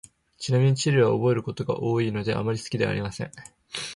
[0.39, 3.31] ちなみに、地理は覚えることが多いので、あまり好きではありません。